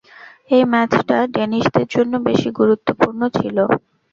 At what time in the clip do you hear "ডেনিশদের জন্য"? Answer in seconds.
1.33-2.13